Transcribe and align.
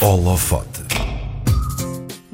Holofote. 0.00 0.85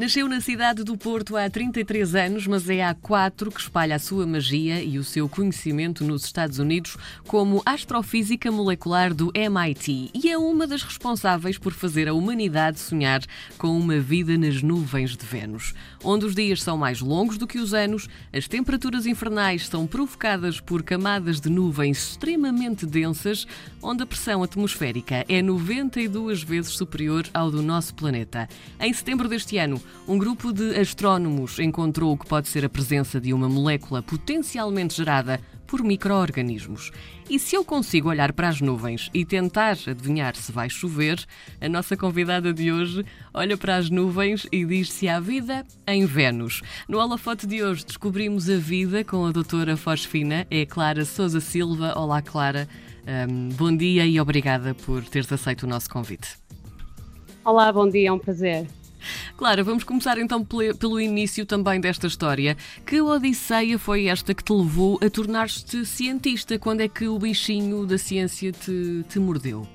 Nasceu 0.02 0.29
na 0.29 0.41
cidade 0.41 0.83
do 0.83 0.96
Porto 0.96 1.37
há 1.37 1.49
33 1.49 2.17
anos, 2.17 2.45
mas 2.49 2.68
é 2.68 2.83
há 2.83 2.92
quatro 2.92 3.52
que 3.52 3.60
espalha 3.60 3.95
a 3.95 4.00
sua 4.00 4.26
magia 4.26 4.83
e 4.83 4.99
o 4.99 5.05
seu 5.05 5.28
conhecimento 5.28 6.02
nos 6.02 6.25
Estados 6.25 6.58
Unidos 6.58 6.97
como 7.28 7.63
astrofísica 7.65 8.50
molecular 8.50 9.14
do 9.14 9.30
MIT 9.32 10.11
e 10.12 10.29
é 10.29 10.36
uma 10.36 10.66
das 10.66 10.82
responsáveis 10.82 11.57
por 11.57 11.73
fazer 11.73 12.09
a 12.09 12.14
humanidade 12.14 12.80
sonhar 12.80 13.23
com 13.57 13.79
uma 13.79 14.00
vida 14.00 14.36
nas 14.36 14.61
nuvens 14.61 15.16
de 15.16 15.25
Vênus, 15.25 15.73
onde 16.03 16.27
os 16.27 16.34
dias 16.34 16.61
são 16.61 16.77
mais 16.77 17.00
longos 17.00 17.39
do 17.39 17.46
que 17.46 17.61
os 17.61 17.73
anos, 17.73 18.09
as 18.32 18.48
temperaturas 18.48 19.07
infernais 19.07 19.69
são 19.69 19.87
provocadas 19.87 20.59
por 20.59 20.82
camadas 20.82 21.41
de 21.41 21.48
nuvens 21.48 22.11
extremamente 22.11 22.84
densas, 22.84 23.46
onde 23.80 24.03
a 24.03 24.07
pressão 24.07 24.43
atmosférica 24.43 25.25
é 25.29 25.41
92 25.41 26.43
vezes 26.43 26.73
superior 26.73 27.25
ao 27.32 27.53
do 27.53 27.62
nosso 27.62 27.95
planeta. 27.95 28.48
Em 28.80 28.93
setembro 28.93 29.29
deste 29.29 29.59
ano, 29.59 29.80
um 30.06 30.19
grupo 30.19 30.52
de 30.52 30.74
astrónomos 30.78 31.59
encontrou 31.59 32.12
o 32.12 32.19
que 32.19 32.27
pode 32.27 32.48
ser 32.48 32.64
a 32.64 32.69
presença 32.69 33.20
de 33.20 33.32
uma 33.32 33.48
molécula 33.48 34.02
potencialmente 34.02 34.96
gerada 34.96 35.41
por 35.73 35.82
micro-organismos. 35.82 36.91
E 37.30 37.38
se 37.38 37.56
eu 37.56 37.65
consigo 37.65 38.10
olhar 38.10 38.32
para 38.32 38.48
as 38.48 38.60
nuvens 38.60 39.09
e 39.15 39.24
tentar 39.24 39.78
adivinhar 39.87 40.37
se 40.37 40.52
vai 40.52 40.68
chover, 40.68 41.24
a 41.60 41.68
nossa 41.68 41.96
convidada 41.96 42.52
de 42.52 42.70
hoje 42.70 43.06
olha 43.32 43.56
para 43.56 43.77
as 43.77 43.88
nuvens 43.88 44.46
e 44.52 44.66
diz 44.66 44.92
se 44.92 45.09
há 45.09 45.18
vida 45.18 45.65
em 45.87 46.04
Vênus. 46.04 46.60
No 46.87 46.98
holofote 46.98 47.46
de 47.46 47.62
hoje 47.62 47.87
descobrimos 47.87 48.51
a 48.51 48.56
vida 48.56 49.02
com 49.02 49.24
a 49.24 49.32
doutora 49.32 49.77
Fosfina, 49.77 50.46
é 50.51 50.66
Clara 50.66 51.06
Souza 51.06 51.40
Silva. 51.40 51.95
Olá, 51.96 52.20
Clara. 52.20 52.68
Um, 53.06 53.48
bom 53.51 53.74
dia 53.74 54.04
e 54.04 54.20
obrigada 54.20 54.74
por 54.74 55.02
teres 55.04 55.32
aceito 55.32 55.62
o 55.62 55.66
nosso 55.66 55.88
convite. 55.88 56.37
Olá, 57.45 57.73
bom 57.73 57.88
dia, 57.88 58.10
é 58.10 58.12
um 58.12 58.18
prazer. 58.18 58.66
Clara, 59.37 59.62
vamos 59.62 59.84
começar 59.84 60.19
então 60.19 60.45
pelo 60.45 61.01
início 61.01 61.45
também 61.46 61.80
desta 61.80 62.07
história. 62.07 62.57
Que 62.87 63.01
odisseia 63.01 63.79
foi 63.79 64.07
esta 64.07 64.35
que 64.35 64.45
te 64.45 64.53
levou 64.53 64.99
a 65.03 65.11
tornar-te 65.11 65.85
cientista? 65.85 66.59
Quando 66.59 66.81
é 66.81 66.89
que 66.89 67.07
o 67.07 67.19
bichinho 67.19 67.87
da 67.87 67.99
ciência 67.99 68.53
te, 68.53 69.05
te 69.09 69.19
mordeu? 69.19 69.67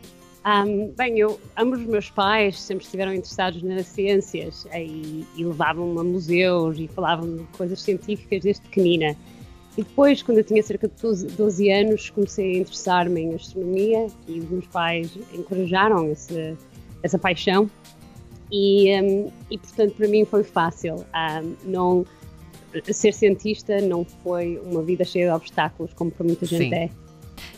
Um, 0.48 0.94
bem, 0.96 1.20
eu, 1.20 1.38
ambos 1.58 1.82
os 1.82 1.86
meus 1.86 2.10
pais 2.10 2.58
sempre 2.62 2.86
estiveram 2.86 3.14
interessados 3.14 3.62
nas 3.62 3.86
ciências 3.88 4.66
e, 4.74 5.26
e 5.36 5.44
levavam-me 5.44 6.00
a 6.00 6.04
museus 6.04 6.80
e 6.80 6.88
falavam 6.88 7.36
de 7.36 7.44
coisas 7.58 7.82
científicas 7.82 8.42
desde 8.42 8.62
pequenina. 8.62 9.14
E 9.78 9.84
depois, 9.84 10.24
quando 10.24 10.38
eu 10.38 10.46
tinha 10.46 10.64
cerca 10.64 10.88
de 10.88 10.94
12, 11.02 11.28
12 11.28 11.70
anos, 11.70 12.10
comecei 12.12 12.56
a 12.56 12.60
interessar-me 12.60 13.22
em 13.22 13.36
astronomia 13.36 14.08
e 14.28 14.40
os 14.40 14.50
meus 14.50 14.68
pais 14.68 15.18
encorajaram 15.34 16.10
essa 17.04 17.20
paixão 17.20 17.70
e, 18.52 18.92
um, 19.02 19.32
e 19.50 19.58
portanto 19.58 19.94
para 19.96 20.08
mim 20.08 20.26
foi 20.26 20.44
fácil. 20.44 21.06
Um, 21.14 21.56
não 21.66 22.06
ser 22.92 23.14
cientista 23.14 23.80
não 23.82 24.06
foi 24.24 24.60
uma 24.64 24.84
vida 24.84 25.04
cheia 25.04 25.28
de 25.28 25.34
obstáculos 25.34 25.94
como 25.94 26.12
para 26.12 26.26
muita 26.26 26.46
gente 26.46 26.70
Sim. 26.70 26.76
é. 26.76 26.90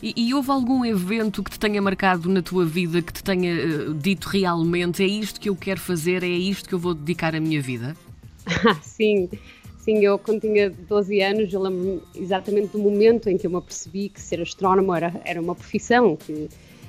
E, 0.02 0.14
e, 0.16 0.34
houve 0.34 0.50
algum 0.50 0.86
evento 0.86 1.44
que 1.44 1.52
te 1.52 1.60
tenha 1.60 1.82
marcado 1.82 2.30
na 2.30 2.42
tua 2.42 2.66
vida, 2.66 3.02
que 3.02 3.12
te 3.12 3.22
tenha 3.24 3.54
uh, 3.90 3.94
dito 3.94 4.30
realmente 4.30 5.04
é 5.04 5.06
isto 5.06 5.40
que 5.40 5.50
eu 5.50 5.56
quero 5.56 5.80
fazer, 5.80 6.24
é 6.24 6.28
isto 6.28 6.70
que 6.70 6.76
eu 6.76 6.80
vou 6.80 6.94
dedicar 6.94 7.36
a 7.36 7.40
minha 7.40 7.62
vida? 7.62 7.96
sim, 8.82 9.30
sim, 9.78 10.00
eu 10.04 10.18
quando 10.18 10.42
tinha 10.42 10.70
12 10.70 11.22
anos, 11.22 11.52
eu 11.52 11.62
lembro 11.62 12.02
exatamente 12.16 12.70
do 12.70 12.80
momento 12.80 13.30
em 13.30 13.38
que 13.38 13.46
eu 13.46 13.52
me 13.52 13.58
apercebi 13.58 14.08
que 14.08 14.22
ser 14.22 14.42
astrónomo 14.42 14.94
era, 14.94 15.14
era 15.26 15.42
uma 15.42 15.54
profissão, 15.54 16.16
que, 16.16 16.48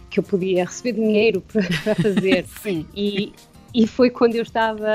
que 0.08 0.20
eu 0.20 0.22
podia 0.22 0.64
receber 0.64 0.92
dinheiro 0.92 1.40
para, 1.52 1.62
para 1.82 1.94
fazer. 1.96 2.46
sim. 2.62 2.86
E, 2.94 3.32
e 3.74 3.86
foi 3.86 4.10
quando 4.10 4.34
eu 4.34 4.42
estava 4.42 4.88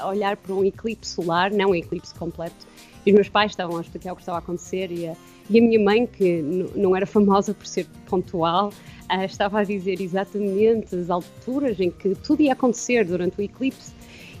a 0.00 0.08
olhar 0.08 0.36
para 0.36 0.54
um 0.54 0.64
eclipse 0.64 1.12
solar, 1.12 1.50
não 1.52 1.70
um 1.70 1.74
eclipse 1.74 2.14
completo, 2.14 2.66
e 3.04 3.10
os 3.10 3.14
meus 3.14 3.28
pais 3.28 3.52
estavam 3.52 3.78
a 3.78 3.80
explicar 3.80 4.12
o 4.12 4.16
que 4.16 4.22
estava 4.22 4.38
a 4.38 4.40
acontecer 4.40 4.90
e 4.90 5.08
a, 5.08 5.16
e 5.48 5.58
a 5.58 5.62
minha 5.62 5.80
mãe, 5.80 6.06
que 6.06 6.42
não 6.74 6.94
era 6.94 7.06
famosa 7.06 7.54
por 7.54 7.66
ser 7.66 7.86
pontual, 8.06 8.68
uh, 8.68 9.24
estava 9.24 9.60
a 9.60 9.64
dizer 9.64 10.00
exatamente 10.00 10.94
as 10.94 11.08
alturas 11.08 11.78
em 11.80 11.90
que 11.90 12.14
tudo 12.16 12.42
ia 12.42 12.52
acontecer 12.52 13.04
durante 13.04 13.38
o 13.38 13.42
eclipse 13.42 13.92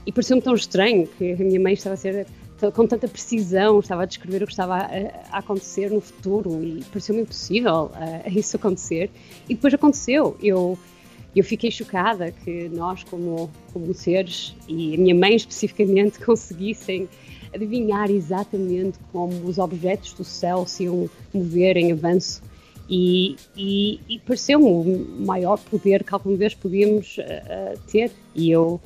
e 0.06 0.12
pareceu-me 0.12 0.42
tão 0.42 0.54
estranho 0.54 1.06
que 1.06 1.32
a 1.32 1.36
minha 1.36 1.60
mãe 1.60 1.74
estava 1.74 1.94
a 1.94 1.96
ser 1.96 2.26
com 2.74 2.86
tanta 2.86 3.08
precisão, 3.08 3.80
estava 3.80 4.02
a 4.02 4.04
descrever 4.04 4.42
o 4.42 4.46
que 4.46 4.52
estava 4.52 4.76
a, 4.76 4.86
a 5.30 5.38
acontecer 5.38 5.90
no 5.90 6.00
futuro 6.00 6.62
e 6.62 6.84
pareceu-me 6.90 7.22
impossível 7.22 7.90
uh, 7.94 8.38
isso 8.38 8.56
acontecer. 8.56 9.10
E 9.48 9.54
depois 9.54 9.72
aconteceu. 9.72 10.36
Eu 10.42 10.78
eu 11.34 11.44
fiquei 11.44 11.70
chocada 11.70 12.32
que 12.32 12.68
nós, 12.70 13.04
como, 13.04 13.50
como 13.72 13.94
seres, 13.94 14.54
e 14.68 14.94
a 14.94 14.98
minha 14.98 15.14
mãe 15.14 15.36
especificamente, 15.36 16.18
conseguissem 16.24 17.08
adivinhar 17.54 18.10
exatamente 18.10 18.98
como 19.12 19.32
os 19.46 19.58
objetos 19.58 20.12
do 20.12 20.24
céu 20.24 20.66
se 20.66 20.84
iam 20.84 21.08
mover 21.32 21.76
em 21.76 21.92
avanço. 21.92 22.42
E, 22.88 23.36
e, 23.56 24.00
e 24.08 24.18
pareceu-me 24.18 24.66
o 24.66 25.24
maior 25.24 25.58
poder 25.58 26.02
que 26.02 26.12
alguma 26.12 26.36
vez 26.36 26.54
podíamos 26.54 27.18
uh, 27.18 27.78
ter. 27.90 28.10
E 28.34 28.50
eu, 28.50 28.80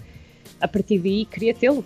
a 0.61 0.69
partir 0.69 0.99
daí, 0.99 1.25
queria 1.25 1.55
tê-lo. 1.55 1.83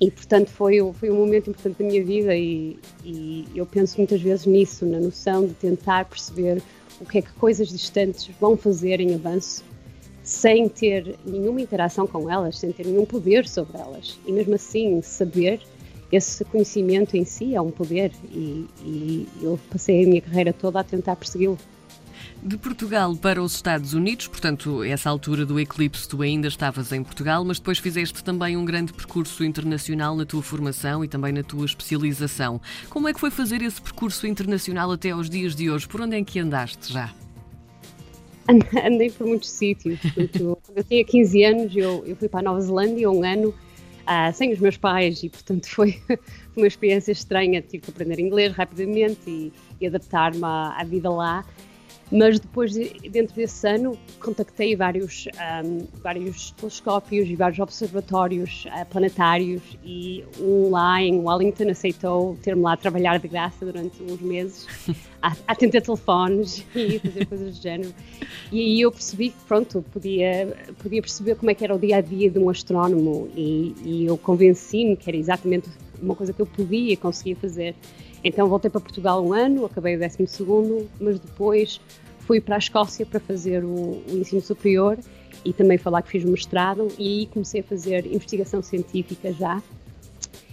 E, 0.00 0.08
portanto, 0.10 0.48
foi, 0.50 0.78
foi 0.94 1.10
um 1.10 1.16
momento 1.16 1.50
importante 1.50 1.82
da 1.82 1.84
minha 1.84 2.04
vida. 2.04 2.36
E, 2.36 2.78
e 3.04 3.44
eu 3.56 3.66
penso 3.66 3.98
muitas 3.98 4.20
vezes 4.20 4.46
nisso, 4.46 4.86
na 4.86 5.00
noção 5.00 5.44
de 5.44 5.54
tentar 5.54 6.04
perceber 6.04 6.62
o 7.00 7.04
que 7.04 7.18
é 7.18 7.22
que 7.22 7.32
coisas 7.32 7.68
distantes 7.68 8.30
vão 8.40 8.56
fazer 8.56 9.00
em 9.00 9.14
avanço 9.14 9.64
sem 10.22 10.68
ter 10.68 11.16
nenhuma 11.24 11.60
interação 11.60 12.06
com 12.06 12.30
elas, 12.30 12.58
sem 12.58 12.72
ter 12.72 12.86
nenhum 12.86 13.04
poder 13.04 13.48
sobre 13.48 13.78
elas. 13.78 14.18
E 14.26 14.32
mesmo 14.32 14.54
assim, 14.54 15.02
saber 15.02 15.60
esse 16.10 16.44
conhecimento 16.44 17.16
em 17.16 17.24
si 17.24 17.54
é 17.54 17.60
um 17.60 17.70
poder 17.70 18.12
e, 18.30 18.66
e 18.84 19.28
eu 19.40 19.58
passei 19.70 20.04
a 20.04 20.06
minha 20.06 20.20
carreira 20.20 20.52
toda 20.52 20.80
a 20.80 20.84
tentar 20.84 21.16
persegui-lo. 21.16 21.58
De 22.42 22.56
Portugal 22.56 23.16
para 23.16 23.40
os 23.40 23.54
Estados 23.54 23.94
Unidos, 23.94 24.26
portanto, 24.26 24.82
essa 24.82 25.08
altura 25.08 25.46
do 25.46 25.60
eclipse 25.60 26.08
tu 26.08 26.22
ainda 26.22 26.48
estavas 26.48 26.92
em 26.92 27.02
Portugal, 27.02 27.44
mas 27.44 27.58
depois 27.58 27.78
fizeste 27.78 28.22
também 28.22 28.56
um 28.56 28.64
grande 28.64 28.92
percurso 28.92 29.44
internacional 29.44 30.16
na 30.16 30.26
tua 30.26 30.42
formação 30.42 31.04
e 31.04 31.08
também 31.08 31.32
na 31.32 31.44
tua 31.44 31.64
especialização. 31.64 32.60
Como 32.90 33.08
é 33.08 33.14
que 33.14 33.20
foi 33.20 33.30
fazer 33.30 33.62
esse 33.62 33.80
percurso 33.80 34.26
internacional 34.26 34.90
até 34.90 35.10
aos 35.10 35.30
dias 35.30 35.54
de 35.54 35.70
hoje? 35.70 35.86
Por 35.86 36.00
onde 36.00 36.16
é 36.16 36.24
que 36.24 36.40
andaste 36.40 36.92
já? 36.92 37.12
Andei 38.84 39.10
por 39.10 39.26
muitos 39.26 39.50
sítios. 39.50 40.00
Portanto, 40.00 40.58
quando 40.66 40.78
eu 40.78 40.84
tinha 40.84 41.04
15 41.04 41.44
anos, 41.44 41.76
eu, 41.76 42.04
eu 42.06 42.16
fui 42.16 42.28
para 42.28 42.40
a 42.40 42.42
Nova 42.42 42.60
Zelândia 42.60 43.10
um 43.10 43.24
ano 43.24 43.54
uh, 44.02 44.32
sem 44.32 44.52
os 44.52 44.58
meus 44.58 44.76
pais 44.76 45.22
e, 45.22 45.28
portanto, 45.28 45.66
foi, 45.70 46.00
uma 46.56 46.66
experiência 46.66 47.12
estranha. 47.12 47.60
Tive 47.62 47.84
que 47.84 47.90
aprender 47.90 48.18
inglês 48.20 48.52
rapidamente 48.52 49.20
e, 49.26 49.52
e 49.80 49.86
adaptar-me 49.86 50.44
à, 50.44 50.76
à, 50.78 50.84
vida 50.84 51.10
lá. 51.10 51.44
Mas 52.12 52.38
depois, 52.38 52.74
dentro 52.74 53.34
desse 53.34 53.66
ano, 53.66 53.98
contactei 54.20 54.76
vários, 54.76 55.26
um, 55.64 55.86
vários 56.02 56.50
telescópios 56.50 57.26
e 57.26 57.34
vários 57.34 57.58
observatórios 57.58 58.66
uh, 58.66 58.84
planetários 58.84 59.62
e 59.82 60.22
um 60.38 60.68
lá 60.68 61.00
em 61.00 61.18
Wellington 61.18 61.70
aceitou 61.70 62.36
ter-me 62.42 62.60
lá 62.60 62.74
a 62.74 62.76
trabalhar 62.76 63.18
de 63.18 63.28
graça 63.28 63.64
durante 63.64 64.02
uns 64.02 64.20
meses, 64.20 64.66
a, 65.22 65.34
atender 65.46 65.80
telefones 65.80 66.62
e 66.76 66.98
fazer 66.98 67.24
coisas 67.24 67.56
do 67.56 67.62
género. 67.62 67.94
E 68.52 68.60
aí 68.60 68.80
eu 68.82 68.92
percebi 68.92 69.30
que, 69.30 69.44
pronto, 69.48 69.82
podia, 69.90 70.54
podia 70.82 71.00
perceber 71.00 71.36
como 71.36 71.50
é 71.50 71.54
que 71.54 71.64
era 71.64 71.74
o 71.74 71.78
dia-a-dia 71.78 72.28
-dia 72.28 72.30
de 72.30 72.38
um 72.38 72.50
astrónomo 72.50 73.30
e, 73.34 73.74
e 73.82 74.04
eu 74.04 74.18
convenci-me 74.18 74.98
que 74.98 75.08
era 75.08 75.16
exatamente 75.16 75.70
uma 76.02 76.14
coisa 76.14 76.30
que 76.30 76.42
eu 76.42 76.46
podia 76.46 76.94
conseguir 76.94 77.36
fazer. 77.36 77.74
Então 78.24 78.48
voltei 78.48 78.70
para 78.70 78.80
Portugal 78.80 79.24
um 79.24 79.32
ano, 79.32 79.64
acabei 79.64 79.96
o 79.96 79.98
12 79.98 80.26
segundo, 80.26 80.88
mas 81.00 81.18
depois 81.18 81.80
fui 82.32 82.40
para 82.40 82.54
a 82.54 82.58
Escócia 82.58 83.04
para 83.04 83.20
fazer 83.20 83.62
o, 83.62 84.02
o 84.08 84.16
ensino 84.16 84.40
superior 84.40 84.98
e 85.44 85.52
também 85.52 85.76
falar 85.76 86.00
que 86.00 86.08
fiz 86.08 86.24
mestrado 86.24 86.88
e 86.98 87.06
aí 87.06 87.26
comecei 87.26 87.60
a 87.60 87.64
fazer 87.64 88.06
investigação 88.06 88.62
científica 88.62 89.30
já 89.34 89.62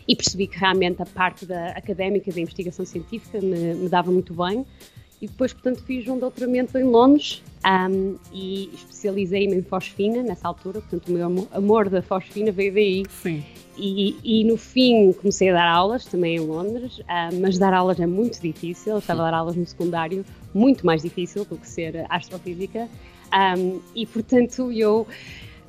e 0.05 0.13
percebi 0.13 0.45
que 0.47 0.57
realmente 0.59 1.01
a 1.01 1.05
parte 1.05 1.45
da 1.45 1.67
académica 1.67 2.33
da 2.33 2.41
investigação 2.41 2.85
científica 2.85 3.39
me, 3.39 3.75
me 3.75 3.87
dava 3.87 4.11
muito 4.11 4.33
bem 4.33 4.65
e 5.21 5.27
depois, 5.27 5.53
portanto, 5.53 5.81
fiz 5.85 6.05
um 6.09 6.19
doutoramento 6.19 6.77
em 6.77 6.83
Londres 6.83 7.41
um, 7.65 8.17
e 8.33 8.69
especializei-me 8.73 9.55
em 9.55 9.61
fosfina 9.61 10.21
nessa 10.21 10.49
altura, 10.49 10.81
portanto, 10.81 11.07
o 11.07 11.11
meu 11.13 11.47
amor 11.53 11.87
da 11.87 12.01
fosfina 12.01 12.51
veio 12.51 12.73
daí. 12.73 13.03
Sim. 13.21 13.41
E, 13.79 14.17
e, 14.23 14.43
no 14.43 14.57
fim 14.57 15.13
comecei 15.13 15.49
a 15.49 15.53
dar 15.53 15.67
aulas 15.67 16.05
também 16.05 16.35
em 16.35 16.39
Londres, 16.39 16.99
uh, 16.99 17.39
mas 17.41 17.57
dar 17.57 17.73
aulas 17.73 17.99
é 17.99 18.05
muito 18.05 18.41
difícil. 18.41 18.93
Eu 18.93 18.99
estava 18.99 19.21
a 19.21 19.31
dar 19.31 19.37
aulas 19.37 19.55
no 19.55 19.65
secundário, 19.65 20.25
muito 20.53 20.85
mais 20.85 21.01
difícil 21.01 21.45
do 21.45 21.57
que 21.57 21.67
ser 21.67 22.05
astrofísica. 22.09 22.87
E 23.95 24.07
portanto 24.07 24.71
eu 24.71 25.05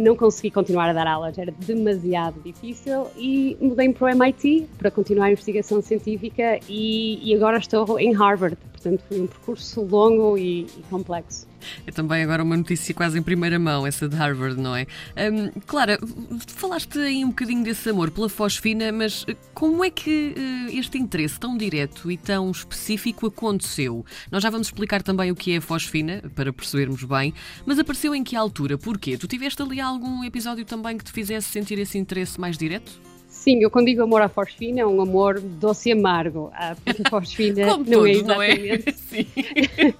não 0.01 0.17
consegui 0.17 0.51
continuar 0.51 0.89
a 0.89 0.93
dar 0.93 1.07
aulas, 1.07 1.37
era 1.37 1.53
demasiado 1.53 2.41
difícil 2.43 3.07
e 3.17 3.57
mudei-me 3.61 3.93
para 3.93 4.07
o 4.07 4.09
MIT 4.09 4.67
para 4.79 4.91
continuar 4.91 5.27
a 5.27 5.33
investigação 5.33 5.83
científica 5.83 6.59
e, 6.69 7.21
e, 7.23 7.35
agora 7.35 7.59
estou 7.59 7.99
em 8.01 8.13
Harvard. 8.13 8.57
Portanto 8.81 9.05
foi 9.09 9.21
um 9.21 9.27
percurso 9.27 9.83
longo 9.83 10.39
e, 10.39 10.63
e 10.63 10.83
complexo. 10.89 11.47
É 11.87 11.93
também 11.93 12.23
agora 12.23 12.43
uma 12.43 12.57
notícia 12.57 12.95
quase 12.95 13.19
em 13.19 13.23
primeira 13.23 13.59
mão, 13.59 13.87
essa 13.87 14.09
de 14.09 14.17
Harvard, 14.17 14.59
não 14.59 14.75
é? 14.75 14.87
Um, 15.31 15.61
Clara, 15.67 15.99
falaste 16.47 16.99
aí 16.99 17.23
um 17.23 17.29
bocadinho 17.29 17.63
desse 17.63 17.91
amor 17.91 18.11
pela 18.11 18.31
fosfina, 18.31 18.91
mas 18.91 19.27
eh, 19.29 19.37
como 19.53 19.85
é 19.85 19.91
que 19.91 20.35
uh, 20.35 20.79
este 20.79 20.97
interesse 20.97 21.39
tão 21.39 21.57
direto 21.59 22.11
e 22.11 22.17
tão 22.17 22.51
específico 22.51 23.27
aconteceu? 23.27 24.05
Nós 24.31 24.43
já 24.43 24.49
vamos 24.49 24.69
explicar 24.69 25.03
também 25.03 25.31
o 25.31 25.37
que 25.37 25.53
é 25.53 25.59
a 25.59 25.61
fosfina, 25.61 26.23
para 26.35 26.51
percebermos 26.51 27.05
bem, 27.05 27.35
mas 27.67 27.79
apareceu 27.79 28.15
em 28.15 28.25
que 28.25 28.35
altura? 28.35 28.79
Porquê? 28.79 29.19
Tu 29.19 29.27
tiveste 29.27 29.61
ali 29.61 29.81
algum 29.81 30.25
episódio 30.25 30.65
também 30.65 30.97
que 30.97 31.05
te 31.05 31.13
fizesse 31.13 31.49
sentir 31.49 31.79
esse 31.79 31.99
interesse 31.99 32.41
mais 32.41 32.57
direto? 32.57 33.10
Sim, 33.41 33.63
eu 33.63 33.71
quando 33.71 33.87
digo 33.87 34.03
amor 34.03 34.21
à 34.21 34.29
fosfina 34.29 34.81
é 34.83 34.87
um 34.87 35.01
amor 35.01 35.41
doce 35.41 35.89
e 35.89 35.93
amargo. 35.93 36.53
A 36.53 36.77
fosfina 37.09 37.69
não, 37.69 37.85
todos, 37.85 38.07
é 38.07 38.11
exatamente, 38.11 38.85
não, 39.81 39.83
é? 39.83 39.95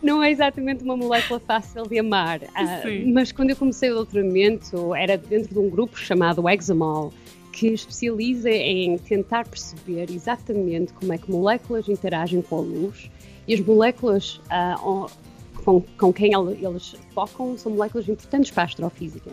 não 0.02 0.22
é 0.22 0.30
exatamente 0.30 0.82
uma 0.82 0.96
molécula 0.96 1.38
fácil 1.40 1.82
de 1.86 1.98
amar. 1.98 2.40
Ah, 2.54 2.80
mas 3.12 3.32
quando 3.32 3.50
eu 3.50 3.56
comecei 3.56 3.90
o 3.90 3.96
doutoramento 3.96 4.94
era 4.94 5.18
dentro 5.18 5.52
de 5.52 5.58
um 5.58 5.68
grupo 5.68 5.98
chamado 5.98 6.48
Examol, 6.48 7.12
que 7.52 7.66
especializa 7.66 8.48
em 8.48 8.96
tentar 8.96 9.46
perceber 9.46 10.10
exatamente 10.10 10.94
como 10.94 11.12
é 11.12 11.18
que 11.18 11.30
moléculas 11.30 11.86
interagem 11.86 12.40
com 12.40 12.56
a 12.56 12.60
luz 12.62 13.10
e 13.46 13.52
as 13.52 13.60
moléculas 13.60 14.40
uh, 14.46 15.06
com, 15.66 15.82
com 15.98 16.12
quem 16.14 16.32
eles 16.32 16.96
focam 17.12 17.58
são 17.58 17.72
moléculas 17.72 18.08
importantes 18.08 18.50
para 18.50 18.62
a 18.62 18.64
astrofísica. 18.64 19.30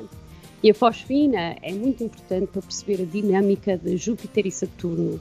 E 0.63 0.71
a 0.71 0.73
fosfina 0.73 1.55
é 1.61 1.71
muito 1.71 2.03
importante 2.03 2.47
para 2.47 2.61
perceber 2.61 3.03
a 3.03 3.05
dinâmica 3.05 3.77
de 3.77 3.95
Júpiter 3.95 4.47
e 4.47 4.51
Saturno. 4.51 5.19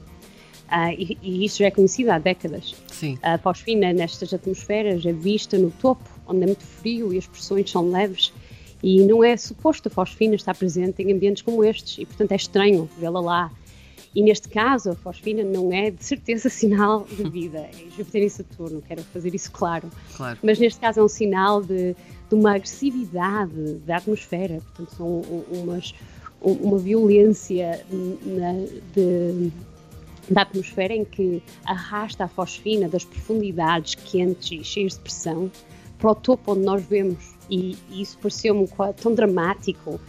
Uh, 0.67 0.91
e, 0.99 1.19
e, 1.23 1.45
isso 1.45 1.59
já 1.59 1.67
é 1.67 1.71
conhecido 1.71 2.11
há 2.11 2.19
décadas. 2.19 2.75
Sim. 2.89 3.19
A 3.23 3.39
fosfina 3.39 3.93
nestas 3.93 4.33
atmosferas 4.35 5.05
é 5.05 5.13
vista 5.13 5.59
no 5.59 5.71
topo, 5.71 6.09
onde 6.27 6.43
é 6.43 6.47
muito 6.47 6.65
frio 6.65 7.13
e 7.13 7.19
as 7.19 7.27
pressões 7.27 7.71
são 7.71 7.89
leves, 7.89 8.33
e 8.83 9.05
não 9.05 9.23
é 9.23 9.37
suposto 9.37 9.89
a 9.89 9.91
fosfina 9.91 10.35
estar 10.35 10.55
presente 10.57 11.03
em 11.03 11.13
ambientes 11.13 11.43
como 11.43 11.63
estes, 11.63 11.99
e 11.99 12.07
portanto 12.07 12.33
é 12.33 12.37
estranho 12.37 12.89
vê-la 12.99 13.21
lá. 13.21 13.53
E 14.15 14.23
neste 14.23 14.49
caso, 14.49 14.91
a 14.91 14.95
fosfina 14.95 15.45
não 15.45 15.73
é 15.73 15.91
de 15.91 16.03
certeza 16.03 16.49
sinal 16.51 17.05
de 17.05 17.29
vida, 17.29 17.59
é 17.59 17.91
Júpiter 17.97 18.23
e 18.23 18.31
Saturno, 18.31 18.83
quero 18.83 19.03
fazer 19.03 19.35
isso 19.35 19.53
claro. 19.53 19.91
claro. 20.17 20.39
Mas 20.43 20.59
neste 20.59 20.81
caso 20.81 21.01
é 21.01 21.03
um 21.03 21.09
sinal 21.09 21.63
de, 21.63 21.95
de 22.29 22.35
uma 22.35 22.55
agressividade 22.55 23.75
da 23.87 23.97
atmosfera, 23.97 24.61
portanto, 24.75 24.97
são 24.97 25.21
umas, 25.51 25.95
uma 26.41 26.79
violência 26.79 27.85
na, 27.91 28.53
de, 28.95 29.53
da 30.29 30.43
atmosfera 30.43 30.95
em 30.95 31.05
que 31.05 31.43
arrasta 31.65 32.25
a 32.25 32.29
fosfina 32.29 32.89
das 32.89 33.05
profundidades 33.05 33.95
quentes 33.95 34.61
e 34.61 34.65
cheias 34.65 34.95
de 34.95 35.01
pressão 35.01 35.51
para 35.99 36.11
o 36.11 36.15
topo 36.15 36.53
onde 36.53 36.63
nós 36.63 36.85
vemos. 36.85 37.35
E, 37.49 37.77
e 37.91 38.03
isso 38.03 38.19
pareceu-me 38.19 38.69
tão 39.01 39.15
dramático 39.15 40.01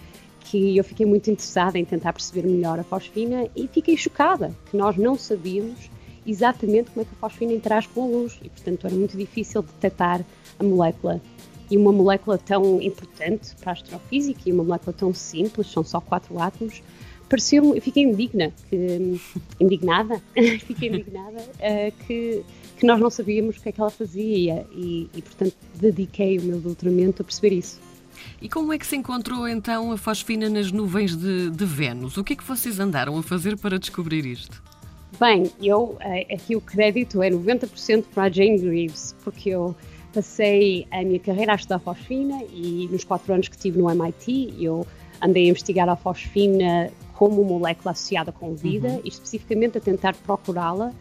que 0.41 0.77
eu 0.77 0.83
fiquei 0.83 1.05
muito 1.05 1.29
interessada 1.29 1.77
em 1.77 1.85
tentar 1.85 2.13
perceber 2.13 2.47
melhor 2.47 2.79
a 2.79 2.83
fosfina 2.83 3.47
e 3.55 3.67
fiquei 3.67 3.97
chocada 3.97 4.55
que 4.71 4.77
nós 4.77 4.95
não 4.95 5.17
sabíamos 5.17 5.89
exatamente 6.25 6.91
como 6.91 7.01
é 7.01 7.05
que 7.05 7.11
a 7.13 7.19
fosfina 7.19 7.53
interage 7.53 7.87
com 7.89 8.03
a 8.03 8.07
luz 8.07 8.39
e, 8.41 8.49
portanto, 8.49 8.87
era 8.87 8.95
muito 8.95 9.17
difícil 9.17 9.61
detectar 9.61 10.25
a 10.59 10.63
molécula 10.63 11.21
e 11.69 11.77
uma 11.77 11.91
molécula 11.91 12.37
tão 12.37 12.81
importante 12.81 13.55
para 13.59 13.71
a 13.71 13.73
astrofísica 13.73 14.41
e 14.45 14.51
uma 14.51 14.63
molécula 14.63 14.93
tão 14.93 15.13
simples, 15.13 15.67
são 15.67 15.83
só 15.83 15.99
quatro 15.99 16.39
átomos, 16.39 16.81
pareceu-me, 17.27 17.79
fiquei 17.81 18.03
indigna, 18.03 18.53
que, 18.69 19.19
indignada, 19.59 20.21
fiquei 20.65 20.89
indignada 20.89 21.39
uh, 21.39 22.05
que, 22.05 22.43
que 22.77 22.85
nós 22.85 22.99
não 22.99 23.09
sabíamos 23.09 23.57
o 23.57 23.61
que 23.61 23.69
é 23.69 23.71
que 23.71 23.81
ela 23.81 23.89
fazia 23.89 24.65
e, 24.71 25.09
e, 25.13 25.21
portanto, 25.21 25.55
dediquei 25.75 26.39
o 26.39 26.43
meu 26.43 26.59
doutoramento 26.59 27.21
a 27.21 27.25
perceber 27.25 27.53
isso. 27.53 27.79
E 28.41 28.49
como 28.49 28.71
é 28.73 28.77
que 28.77 28.85
se 28.85 28.95
encontrou 28.95 29.47
então 29.47 29.91
a 29.91 29.97
fosfina 29.97 30.49
nas 30.49 30.71
nuvens 30.71 31.15
de, 31.15 31.49
de 31.49 31.65
Vênus? 31.65 32.17
O 32.17 32.23
que 32.23 32.33
é 32.33 32.35
que 32.35 32.43
vocês 32.43 32.79
andaram 32.79 33.17
a 33.17 33.23
fazer 33.23 33.57
para 33.57 33.79
descobrir 33.79 34.25
isto? 34.25 34.61
Bem, 35.19 35.49
eu 35.61 35.97
eh, 36.01 36.27
aqui 36.33 36.55
o 36.55 36.61
crédito 36.61 37.23
é 37.23 37.29
90% 37.29 38.05
para 38.13 38.23
a 38.23 38.29
Jane 38.29 38.59
Greaves, 38.59 39.15
porque 39.23 39.49
eu 39.49 39.75
passei 40.17 40.87
a 40.89 41.03
minha 41.03 41.19
carreira 41.19 41.51
a 41.51 41.55
estudar 41.55 41.77
fosfina 41.77 42.41
e 42.51 42.89
nos 42.91 43.03
quatro 43.03 43.31
anos 43.31 43.47
que 43.47 43.55
tive 43.55 43.77
no 43.77 43.87
MIT 43.87 44.55
eu 44.59 44.83
andei 45.21 45.45
a 45.45 45.49
investigar 45.49 45.87
a 45.87 45.95
fosfina 45.95 46.89
como 47.13 47.43
molécula 47.43 47.91
associada 47.91 48.31
com 48.31 48.55
vida 48.55 48.87
uhum. 48.87 49.01
e 49.03 49.09
especificamente 49.09 49.77
a 49.77 49.81
tentar 49.81 50.15
procurá-la 50.15 50.91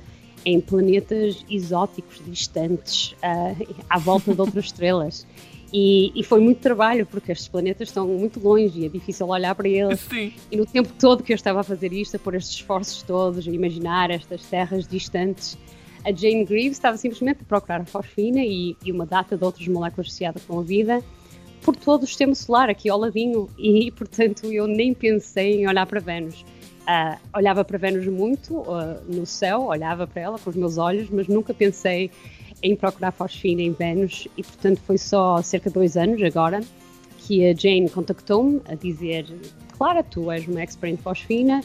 em 0.44 0.60
planetas 0.60 1.46
exóticos, 1.48 2.20
distantes, 2.26 3.12
uh, 3.12 3.74
à 3.88 3.98
volta 3.98 4.34
de 4.34 4.40
outras 4.40 4.66
estrelas. 4.66 5.26
E, 5.72 6.12
e, 6.14 6.22
foi 6.22 6.40
muito 6.40 6.60
trabalho, 6.60 7.06
porque 7.06 7.32
estes 7.32 7.48
planetas 7.48 7.88
estão 7.88 8.06
muito 8.06 8.38
longe 8.38 8.80
e 8.80 8.86
é 8.86 8.88
difícil 8.88 9.26
olhar 9.28 9.54
para 9.54 9.68
eles. 9.68 10.00
Sim. 10.00 10.32
E 10.50 10.56
no 10.56 10.64
tempo 10.64 10.92
todo 10.98 11.22
que 11.22 11.32
eu 11.32 11.34
estava 11.34 11.60
a 11.60 11.64
fazer 11.64 11.92
isto, 11.92 12.16
a 12.16 12.18
pôr 12.18 12.34
estes 12.34 12.54
esforços 12.54 13.02
todos, 13.02 13.48
a 13.48 13.50
imaginar 13.50 14.10
estas 14.10 14.44
terras 14.44 14.86
distantes, 14.86 15.58
a 16.06 16.12
Jane 16.12 16.44
Greaves 16.44 16.73
estava 16.73 16.97
simplesmente 16.97 17.43
a 17.43 17.44
procurar 17.44 17.81
a 17.81 17.85
fosfina 17.85 18.41
e, 18.41 18.76
e 18.85 18.93
uma 18.93 19.05
data 19.05 19.37
de 19.37 19.44
outras 19.44 19.67
moléculas 19.67 20.06
associadas 20.06 20.44
com 20.44 20.61
a 20.61 20.62
vida 20.62 21.03
por 21.62 21.75
todo 21.75 22.05
o 22.05 22.06
sistema 22.06 22.32
solar, 22.32 22.70
aqui 22.70 22.88
ao 22.88 22.97
ladinho, 22.97 23.50
e 23.58 23.91
portanto 23.99 24.47
eu 24.47 24.69
nem 24.69 24.94
pensei 24.94 25.62
em 25.62 25.69
olhar 25.69 25.85
para 25.85 25.99
Vênus. 25.99 26.43
Uh, 26.82 27.19
olhava 27.35 27.64
para 27.64 27.76
Vênus 27.76 28.06
muito 28.06 28.58
uh, 28.58 29.03
no 29.08 29.26
céu, 29.26 29.64
olhava 29.64 30.06
para 30.06 30.23
ela 30.23 30.38
com 30.38 30.49
os 30.49 30.55
meus 30.55 30.79
olhos, 30.79 31.11
mas 31.11 31.26
nunca 31.26 31.53
pensei 31.53 32.12
em 32.62 32.76
procurar 32.76 33.11
fosfina 33.11 33.61
em 33.61 33.73
Vênus 33.73 34.29
e 34.37 34.44
portanto 34.44 34.81
foi 34.87 34.97
só 34.97 35.43
cerca 35.43 35.69
de 35.69 35.75
dois 35.75 35.97
anos 35.97 36.23
agora 36.23 36.61
que 37.19 37.44
a 37.44 37.52
Jane 37.52 37.91
contactou-me 37.91 38.61
a 38.67 38.76
dizer 38.76 39.26
Clara, 39.76 40.05
tu 40.05 40.31
és 40.31 40.47
uma 40.47 40.62
expert 40.62 40.93
em 40.93 40.97
fosfina 40.97 41.61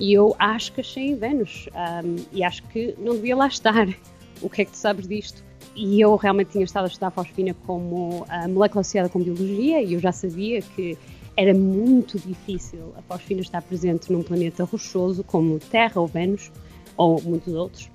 e 0.00 0.14
eu 0.14 0.34
acho 0.38 0.72
que 0.72 0.80
achei 0.80 1.14
Vênus 1.14 1.68
um, 1.74 2.16
e 2.32 2.42
acho 2.42 2.62
que 2.64 2.94
não 2.98 3.14
devia 3.14 3.36
lá 3.36 3.46
estar. 3.46 3.86
O 4.42 4.48
que 4.48 4.62
é 4.62 4.64
que 4.64 4.70
tu 4.70 4.78
sabes 4.78 5.06
disto? 5.06 5.44
E 5.76 6.00
eu 6.00 6.16
realmente 6.16 6.52
tinha 6.52 6.64
estado 6.64 6.84
a 6.84 6.88
estudar 6.88 7.10
fosfina 7.10 7.54
como 7.66 8.24
a 8.26 8.48
molécula 8.48 8.80
associada 8.80 9.06
com 9.06 9.22
biologia 9.22 9.82
e 9.82 9.92
eu 9.92 10.00
já 10.00 10.12
sabia 10.12 10.62
que 10.62 10.96
era 11.36 11.52
muito 11.52 12.18
difícil 12.18 12.94
a 12.96 13.02
fosfina 13.02 13.42
estar 13.42 13.60
presente 13.60 14.10
num 14.10 14.22
planeta 14.22 14.64
rochoso 14.64 15.22
como 15.22 15.58
Terra 15.58 16.00
ou 16.00 16.06
Vênus 16.06 16.50
ou 16.96 17.20
muitos 17.20 17.52
outros 17.52 17.90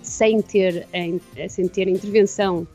sem 0.00 0.40
ter, 0.40 0.86
sem 1.48 1.66
ter 1.66 1.88
intervenção 1.88 2.68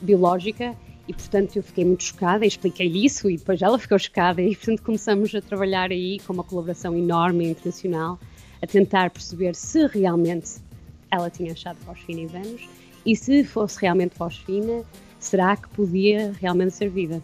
biológica 0.00 0.74
e 1.08 1.14
portanto 1.14 1.56
eu 1.56 1.62
fiquei 1.62 1.84
muito 1.84 2.04
chocada 2.04 2.44
e 2.44 2.48
expliquei-lhe 2.48 3.04
isso 3.04 3.30
e 3.30 3.38
depois 3.38 3.62
ela 3.62 3.78
ficou 3.78 3.98
chocada 3.98 4.42
e 4.42 4.54
portanto 4.54 4.82
começamos 4.82 5.34
a 5.34 5.40
trabalhar 5.40 5.90
aí 5.90 6.20
com 6.20 6.34
uma 6.34 6.44
colaboração 6.44 6.94
enorme 6.94 7.48
internacional 7.48 8.20
a 8.62 8.66
tentar 8.66 9.10
perceber 9.10 9.54
se 9.54 9.86
realmente 9.86 10.60
ela 11.10 11.30
tinha 11.30 11.52
achado 11.52 11.78
fosfina 11.78 12.20
em 12.20 12.26
Vênus 12.26 12.68
e 13.06 13.16
se 13.16 13.42
fosse 13.42 13.80
realmente 13.80 14.14
fosfina, 14.14 14.84
será 15.18 15.56
que 15.56 15.68
podia 15.70 16.32
realmente 16.38 16.74
ser 16.74 16.90
vida? 16.90 17.22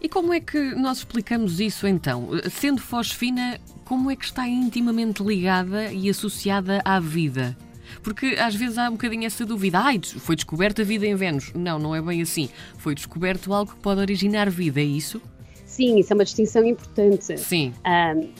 E 0.00 0.08
como 0.08 0.32
é 0.32 0.40
que 0.40 0.74
nós 0.74 0.98
explicamos 0.98 1.58
isso 1.58 1.86
então? 1.86 2.28
Sendo 2.50 2.80
fosfina, 2.80 3.58
como 3.84 4.10
é 4.10 4.14
que 4.14 4.24
está 4.24 4.46
intimamente 4.46 5.22
ligada 5.22 5.92
e 5.92 6.08
associada 6.08 6.80
à 6.84 7.00
vida? 7.00 7.56
Porque 8.02 8.36
às 8.38 8.54
vezes 8.54 8.78
há 8.78 8.88
um 8.88 8.92
bocadinho 8.92 9.26
essa 9.26 9.44
dúvida. 9.44 9.78
Ai, 9.78 10.00
foi 10.02 10.36
descoberta 10.36 10.82
a 10.82 10.84
vida 10.84 11.06
em 11.06 11.14
Vênus. 11.14 11.52
Não, 11.54 11.78
não 11.78 11.94
é 11.94 12.02
bem 12.02 12.22
assim. 12.22 12.48
Foi 12.78 12.94
descoberto 12.94 13.52
algo 13.52 13.72
que 13.72 13.78
pode 13.78 14.00
originar 14.00 14.50
vida, 14.50 14.80
é 14.80 14.84
isso? 14.84 15.20
Sim, 15.64 15.98
isso 15.98 16.12
é 16.12 16.14
uma 16.14 16.24
distinção 16.24 16.64
importante. 16.64 17.38
Sim. 17.38 17.72
Um, 17.84 18.30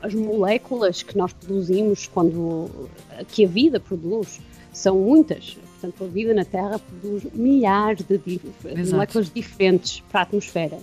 as 0.00 0.14
moléculas 0.14 1.02
que 1.02 1.16
nós 1.16 1.32
produzimos 1.32 2.06
quando 2.06 2.88
que 3.28 3.44
a 3.44 3.48
vida 3.48 3.78
produz 3.78 4.40
são 4.72 4.98
muitas. 4.98 5.58
Portanto, 5.80 6.04
a 6.04 6.06
vida 6.06 6.32
na 6.32 6.44
Terra 6.44 6.78
produz 6.78 7.24
milhares 7.34 8.04
de, 8.06 8.18
de 8.18 8.40
moléculas 8.90 9.30
diferentes 9.30 10.00
para 10.10 10.20
a 10.20 10.22
atmosfera. 10.22 10.78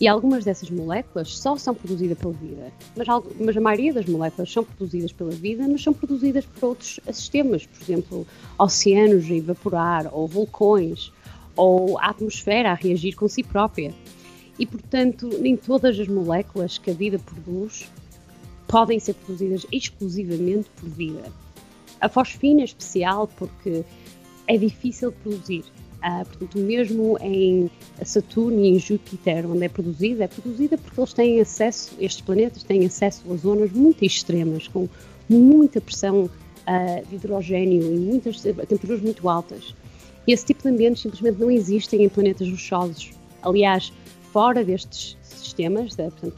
E 0.00 0.08
algumas 0.08 0.46
dessas 0.46 0.70
moléculas 0.70 1.36
só 1.36 1.56
são 1.56 1.74
produzidas 1.74 2.16
pela 2.16 2.32
vida, 2.32 2.72
mas, 2.96 3.06
mas, 3.38 3.54
a 3.54 3.60
maioria 3.60 3.92
das 3.92 4.06
moléculas 4.06 4.50
são 4.50 4.64
produzidas 4.64 5.12
pela 5.12 5.30
vida, 5.30 5.68
mas 5.68 5.82
são 5.82 5.92
produzidas 5.92 6.46
por 6.46 6.70
outros 6.70 6.98
sistemas, 7.12 7.66
por 7.66 7.82
exemplo, 7.82 8.26
oceanos 8.58 9.30
a 9.30 9.34
evaporar, 9.34 10.08
ou 10.10 10.26
vulcões, 10.26 11.12
ou 11.54 11.98
a 11.98 12.06
atmosfera 12.06 12.70
a 12.70 12.74
reagir 12.74 13.14
com 13.14 13.28
si 13.28 13.42
própria. 13.42 13.92
E, 14.58 14.64
portanto, 14.64 15.28
nem 15.38 15.54
todas 15.54 16.00
as 16.00 16.08
moléculas 16.08 16.78
que 16.78 16.90
a 16.90 16.94
vida 16.94 17.18
produz 17.18 17.86
podem 18.66 18.98
ser 18.98 19.14
produzidas 19.14 19.66
exclusivamente 19.70 20.70
por 20.76 20.88
vida. 20.88 21.30
A 22.00 22.08
fosfina 22.08 22.62
é 22.62 22.64
especial 22.64 23.28
porque 23.36 23.84
é 24.46 24.56
difícil 24.56 25.10
de 25.10 25.16
produzir 25.18 25.64
Uh, 26.00 26.24
portanto, 26.24 26.58
mesmo 26.58 27.18
em 27.20 27.70
Saturno 28.02 28.64
e 28.64 28.68
em 28.68 28.78
Júpiter, 28.78 29.46
onde 29.46 29.64
é 29.64 29.68
produzida, 29.68 30.24
é 30.24 30.28
produzida 30.28 30.78
porque 30.78 30.98
eles 30.98 31.12
têm 31.12 31.40
acesso, 31.40 31.94
estes 32.00 32.22
planetas 32.22 32.62
têm 32.62 32.86
acesso 32.86 33.30
a 33.30 33.36
zonas 33.36 33.70
muito 33.72 34.02
extremas, 34.02 34.66
com 34.66 34.88
muita 35.28 35.78
pressão 35.78 36.24
uh, 36.24 37.08
de 37.08 37.16
hidrogênio 37.16 37.82
e 37.82 37.98
muitas 37.98 38.40
temperaturas 38.40 39.02
muito 39.02 39.28
altas. 39.28 39.74
Esse 40.26 40.46
tipo 40.46 40.62
de 40.62 40.68
ambientes 40.70 41.02
simplesmente 41.02 41.38
não 41.38 41.50
existem 41.50 42.02
em 42.02 42.08
planetas 42.08 42.48
rochosos. 42.48 43.10
Aliás, 43.42 43.92
fora 44.32 44.64
destes 44.64 45.18
sistemas, 45.22 45.94
de, 45.94 46.04
portanto, 46.04 46.36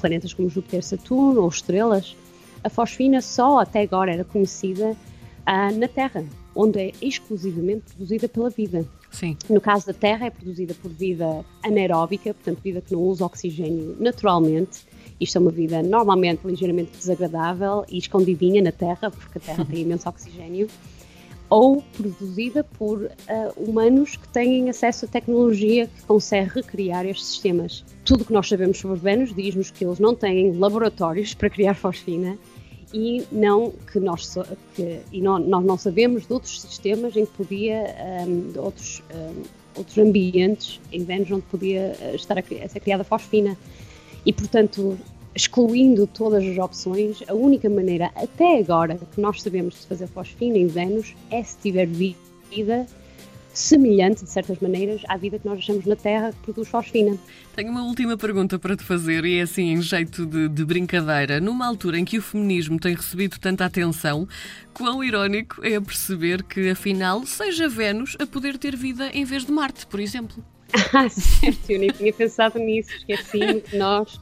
planetas 0.00 0.32
como 0.32 0.48
Júpiter, 0.48 0.82
Saturno 0.82 1.42
ou 1.42 1.48
estrelas, 1.48 2.16
a 2.64 2.70
fosfina 2.70 3.20
só 3.20 3.58
até 3.58 3.82
agora 3.82 4.12
era 4.12 4.24
conhecida 4.24 4.96
ah, 5.44 5.70
na 5.72 5.88
Terra, 5.88 6.24
onde 6.58 6.80
é 6.80 6.92
exclusivamente 7.00 7.84
produzida 7.94 8.28
pela 8.28 8.50
vida. 8.50 8.84
Sim. 9.12 9.36
No 9.48 9.60
caso 9.60 9.86
da 9.86 9.94
Terra, 9.94 10.26
é 10.26 10.30
produzida 10.30 10.74
por 10.74 10.90
vida 10.90 11.44
anaeróbica, 11.62 12.34
portanto, 12.34 12.60
vida 12.60 12.80
que 12.80 12.92
não 12.92 13.00
usa 13.00 13.24
oxigênio 13.24 13.96
naturalmente. 14.00 14.80
Isto 15.20 15.38
é 15.38 15.40
uma 15.40 15.52
vida 15.52 15.80
normalmente 15.84 16.44
ligeiramente 16.44 16.90
desagradável 16.98 17.84
e 17.88 17.96
escondidinha 17.96 18.60
na 18.60 18.72
Terra, 18.72 19.08
porque 19.08 19.38
a 19.38 19.40
Terra 19.40 19.64
tem 19.64 19.82
imenso 19.86 20.08
oxigênio 20.08 20.68
ou 21.48 21.82
produzida 21.96 22.62
por 22.62 23.04
uh, 23.04 23.10
humanos 23.56 24.16
que 24.16 24.28
têm 24.28 24.68
acesso 24.68 25.06
a 25.06 25.08
tecnologia 25.08 25.86
que 25.86 26.02
consegue 26.02 26.50
recriar 26.56 27.06
estes 27.06 27.26
sistemas. 27.26 27.84
Tudo 28.04 28.22
o 28.22 28.24
que 28.24 28.32
nós 28.32 28.48
sabemos 28.48 28.78
sobre 28.78 28.98
Vênus 28.98 29.34
diz-nos 29.34 29.70
que 29.70 29.84
eles 29.84 29.98
não 29.98 30.14
têm 30.14 30.52
laboratórios 30.52 31.32
para 31.34 31.48
criar 31.48 31.74
fosfina 31.74 32.36
e 32.92 33.24
não 33.30 33.72
que 33.92 34.00
nós 34.00 34.34
que, 34.74 35.00
e 35.12 35.20
não, 35.20 35.38
nós 35.38 35.64
não 35.64 35.76
sabemos 35.76 36.26
de 36.26 36.32
outros 36.32 36.60
sistemas 36.60 37.16
em 37.16 37.26
que 37.26 37.32
podia 37.32 37.94
um, 38.26 38.52
de 38.52 38.58
outros 38.58 39.02
um, 39.14 39.42
outros 39.76 39.98
ambientes 39.98 40.80
em 40.90 41.04
Vênus 41.04 41.30
onde 41.30 41.42
podia 41.42 41.96
eh, 42.00 42.12
estar 42.14 42.36
a, 42.36 42.40
a 42.40 42.68
ser 42.68 42.80
criada 42.80 43.04
fosfina. 43.04 43.56
E 44.26 44.32
portanto 44.32 44.98
excluindo 45.34 46.06
todas 46.06 46.44
as 46.44 46.58
opções, 46.58 47.22
a 47.28 47.34
única 47.34 47.70
maneira 47.70 48.10
até 48.16 48.58
agora 48.58 48.98
que 49.14 49.20
nós 49.20 49.40
sabemos 49.40 49.74
de 49.74 49.86
fazer 49.86 50.08
fosfina 50.08 50.58
em 50.58 50.66
Vênus 50.66 51.14
é 51.30 51.42
se 51.44 51.56
tiver 51.58 51.86
vida 51.86 52.86
semelhante, 53.58 54.24
de 54.24 54.30
certas 54.30 54.58
maneiras, 54.60 55.02
à 55.08 55.16
vida 55.16 55.38
que 55.38 55.46
nós 55.46 55.58
achamos 55.58 55.84
na 55.84 55.96
Terra 55.96 56.32
que 56.32 56.38
produz 56.38 56.68
fosfina. 56.68 57.18
Tenho 57.54 57.70
uma 57.70 57.82
última 57.84 58.16
pergunta 58.16 58.58
para 58.58 58.76
te 58.76 58.84
fazer 58.84 59.24
e 59.24 59.38
é 59.38 59.42
assim, 59.42 59.72
em 59.72 59.82
jeito 59.82 60.24
de, 60.24 60.48
de 60.48 60.64
brincadeira. 60.64 61.40
Numa 61.40 61.66
altura 61.66 61.98
em 61.98 62.04
que 62.04 62.18
o 62.18 62.22
feminismo 62.22 62.78
tem 62.78 62.94
recebido 62.94 63.38
tanta 63.38 63.64
atenção, 63.64 64.28
quão 64.72 65.02
irónico 65.02 65.64
é 65.64 65.80
perceber 65.80 66.42
que, 66.42 66.70
afinal, 66.70 67.26
seja 67.26 67.68
Vênus 67.68 68.16
a 68.20 68.26
poder 68.26 68.56
ter 68.58 68.76
vida 68.76 69.10
em 69.12 69.24
vez 69.24 69.44
de 69.44 69.52
Marte, 69.52 69.86
por 69.86 70.00
exemplo? 70.00 70.42
Ah, 70.92 71.08
certo, 71.08 71.70
eu 71.70 71.78
nem 71.78 71.90
tinha 71.90 72.12
pensado 72.12 72.58
nisso. 72.58 72.90
Esqueci-me 72.90 73.60
que 73.62 73.76
nós 73.76 74.20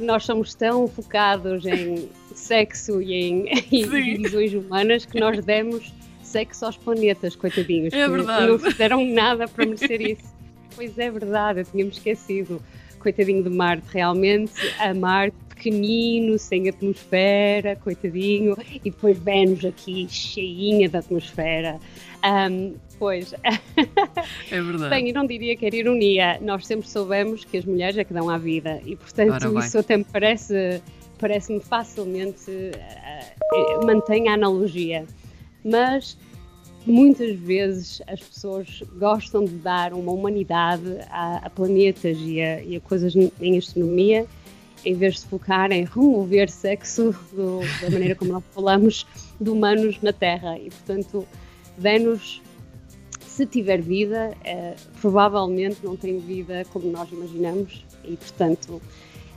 nós 0.00 0.24
somos 0.24 0.54
tão 0.54 0.88
focados 0.88 1.64
em 1.66 2.08
sexo 2.34 3.02
e 3.02 3.14
em, 3.14 3.48
em 3.70 4.16
divisões 4.16 4.54
humanas 4.54 5.04
que 5.04 5.20
nós 5.20 5.44
demos 5.44 5.92
sexo 6.30 6.64
aos 6.64 6.76
planetas, 6.76 7.36
coitadinhos. 7.36 7.92
É 7.92 8.08
verdade. 8.08 8.46
Não 8.46 8.58
fizeram 8.58 9.04
nada 9.04 9.48
para 9.48 9.66
merecer 9.66 10.00
isso. 10.00 10.40
Pois 10.76 10.96
é 10.96 11.10
verdade, 11.10 11.60
eu 11.60 11.64
tinha-me 11.64 11.90
esquecido. 11.90 12.62
Coitadinho 13.00 13.42
de 13.42 13.50
Marte, 13.50 13.86
realmente, 13.92 14.52
a 14.78 14.94
Marte 14.94 15.36
pequenino, 15.48 16.38
sem 16.38 16.68
atmosfera, 16.68 17.76
coitadinho, 17.76 18.56
e 18.72 18.78
depois 18.78 19.18
Vênus 19.18 19.64
aqui 19.64 20.06
cheinha 20.08 20.88
de 20.88 20.96
atmosfera. 20.96 21.78
Um, 22.24 22.76
pois. 22.98 23.34
É 24.50 24.60
verdade. 24.62 24.90
Bem, 24.90 25.08
e 25.08 25.12
não 25.12 25.26
diria 25.26 25.56
que 25.56 25.66
era 25.66 25.76
ironia. 25.76 26.38
Nós 26.40 26.66
sempre 26.66 26.88
soubemos 26.88 27.44
que 27.44 27.58
as 27.58 27.64
mulheres 27.64 27.98
é 27.98 28.04
que 28.04 28.14
dão 28.14 28.30
à 28.30 28.38
vida 28.38 28.80
e, 28.86 28.96
portanto, 28.96 29.58
isso 29.58 29.78
até 29.78 29.96
me 29.96 30.04
parece 30.04 30.80
parece-me 31.18 31.60
facilmente 31.60 32.50
uh, 32.50 33.86
mantém 33.86 34.28
a 34.28 34.34
analogia. 34.34 35.04
Mas 35.64 36.16
muitas 36.86 37.38
vezes 37.38 38.00
as 38.06 38.20
pessoas 38.20 38.82
gostam 38.98 39.44
de 39.44 39.54
dar 39.54 39.92
uma 39.92 40.12
humanidade 40.12 40.98
a, 41.10 41.46
a 41.46 41.50
planetas 41.50 42.16
e 42.20 42.40
a, 42.40 42.62
e 42.62 42.76
a, 42.76 42.80
coisas 42.80 43.14
em 43.14 43.58
astronomia 43.58 44.26
em 44.84 44.94
vez 44.94 45.16
de 45.16 45.26
focar 45.26 45.70
em 45.72 45.84
remover 45.84 46.50
sexo 46.50 47.14
do, 47.32 47.60
da 47.80 47.90
maneira 47.90 48.14
como 48.14 48.32
nós 48.32 48.44
falamos 48.50 49.06
de 49.40 49.50
humanos 49.50 50.00
na 50.00 50.12
Terra. 50.12 50.58
E, 50.58 50.70
portanto, 50.70 51.26
Vênus, 51.76 52.40
se 53.20 53.46
tiver 53.46 53.80
vida, 53.80 54.34
é, 54.44 54.74
provavelmente 55.00 55.78
não 55.82 55.96
tem 55.96 56.18
vida 56.18 56.64
como 56.72 56.90
nós 56.90 57.10
imaginamos 57.12 57.84
e, 58.04 58.16
portanto, 58.16 58.80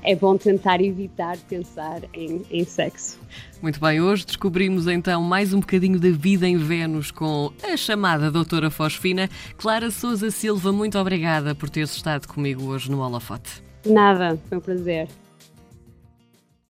é 0.04 0.16
bom 0.16 0.38
tentar 0.38 0.82
evitar 0.82 1.38
pensar 1.50 2.02
em, 2.14 2.42
em, 2.52 2.64
sexo. 2.64 3.20
Muito 3.62 3.80
bem, 3.80 4.02
hoje 4.02 4.26
descobrimos 4.26 4.88
então 4.88 5.22
mais 5.22 5.54
um 5.54 5.60
bocadinho 5.60 6.00
da 6.00 6.10
vida 6.10 6.48
em 6.48 6.58
Vênus 6.58 7.12
com 7.12 7.52
a 7.64 7.78
chamada 7.78 8.30
Doutora 8.30 8.70
Fosfina. 8.70 9.30
Clara 9.58 9.90
Souza 9.90 10.30
Silva, 10.30 10.72
muito 10.72 10.98
obrigada 11.00 11.56
por 11.56 11.70
teres 11.70 11.96
estado 11.96 12.28
comigo 12.28 12.64
hoje 12.66 12.92
no 12.92 13.00
Holofote. 13.00 13.64
Nada, 13.86 14.40
foi 14.50 14.58
um 14.58 14.62
prazer. 14.62 15.08